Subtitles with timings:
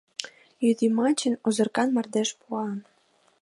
[0.65, 2.65] Йӱдйымачын озыркан мардеж пуа.